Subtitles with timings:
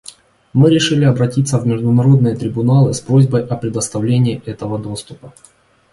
[0.53, 5.31] Мы решили обратиться в международные трибуналы с просьбой о предоставлении этого доступа.